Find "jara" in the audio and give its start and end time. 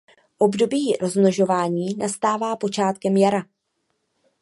3.17-3.45